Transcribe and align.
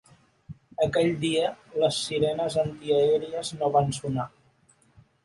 Aquell 0.85 1.09
dia 1.23 1.51
les 1.83 1.99
sirenes 2.05 2.57
antiaèries 2.63 3.53
no 3.61 3.71
van 3.77 3.93
sonar. 3.99 4.27